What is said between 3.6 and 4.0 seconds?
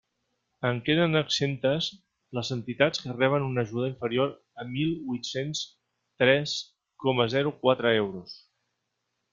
ajuda